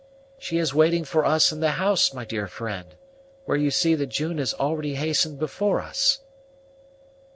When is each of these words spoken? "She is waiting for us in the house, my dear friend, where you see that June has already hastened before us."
"She 0.39 0.57
is 0.57 0.73
waiting 0.73 1.03
for 1.03 1.23
us 1.25 1.51
in 1.51 1.59
the 1.59 1.73
house, 1.73 2.11
my 2.11 2.25
dear 2.25 2.47
friend, 2.47 2.95
where 3.45 3.55
you 3.55 3.69
see 3.69 3.93
that 3.93 4.07
June 4.07 4.39
has 4.39 4.55
already 4.55 4.95
hastened 4.95 5.37
before 5.37 5.79
us." 5.79 6.21